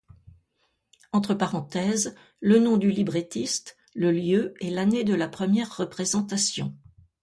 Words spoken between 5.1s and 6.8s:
la première représentation.